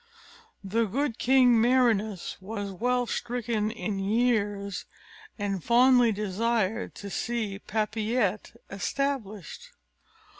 [0.63, 4.85] The good King Merinous was well stricken in years,
[5.37, 9.69] and fondly desired to see Papillette established.